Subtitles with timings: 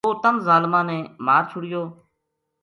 [0.07, 1.83] وہ تَم ظالماں نے مار چھُڑیو